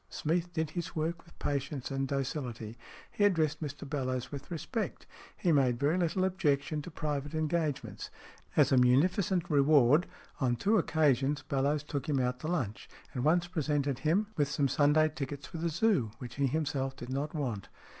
Smeath 0.09 0.51
did 0.51 0.71
his 0.71 0.95
work 0.95 1.23
with 1.23 1.37
patience 1.37 1.91
and 1.91 2.07
docility. 2.07 2.75
He 3.11 3.23
addressed 3.23 3.61
Mr 3.61 3.87
Bellowes 3.87 4.31
with 4.31 4.49
respect. 4.49 5.05
He 5.37 5.51
made 5.51 5.79
very 5.79 5.95
little 5.95 6.23
objection 6.25 6.81
to 6.81 6.89
private 6.89 7.35
engagements. 7.35 8.09
As 8.57 8.71
a 8.71 8.77
munificent 8.77 9.47
reward, 9.47 10.07
on 10.39 10.55
two 10.55 10.79
occasions 10.79 11.43
Bellowes 11.43 11.83
took 11.83 12.09
him 12.09 12.19
out 12.19 12.39
to 12.39 12.47
luncheon, 12.47 12.89
and 13.13 13.23
once 13.23 13.45
presented 13.45 13.99
him 13.99 14.25
36 14.33 14.33
STORIES 14.33 14.33
IN 14.33 14.33
GREY 14.33 14.41
with 14.41 14.47
some 14.49 14.67
Sunday 14.67 15.09
tickets 15.13 15.45
for 15.45 15.57
the 15.59 15.69
Zoo, 15.69 16.09
which 16.17 16.33
he 16.37 16.47
himself 16.47 16.95
did 16.95 17.09
not 17.09 17.35
want. 17.35 17.69